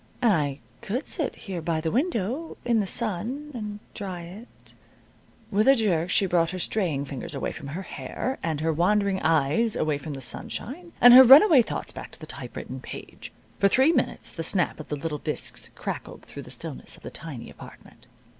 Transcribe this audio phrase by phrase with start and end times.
[0.19, 4.73] And I could sit here by the window in the sun and dry it"
[5.51, 9.19] With a jerk she brought her straying fingers away from her hair, and her wandering
[9.21, 13.31] eyes away from the sunshine, and her runaway thoughts back to the typewritten page.
[13.59, 17.11] For three minutes the snap of the little disks crackled through the stillness of the
[17.11, 18.07] tiny apartment.